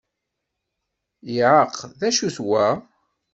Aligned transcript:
Ɛaq, 1.49 1.75
D 1.99 2.01
acu 2.07 2.27
d 2.35 2.37
wa? 2.47 2.65